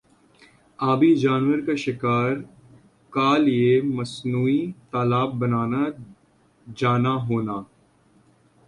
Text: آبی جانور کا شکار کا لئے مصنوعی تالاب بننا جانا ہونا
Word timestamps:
آبی 0.79 1.09
جانور 1.15 1.59
کا 1.67 1.75
شکار 1.75 2.31
کا 3.13 3.29
لئے 3.37 3.81
مصنوعی 3.97 4.61
تالاب 4.91 5.29
بننا 5.39 5.83
جانا 6.67 7.13
ہونا 7.27 7.61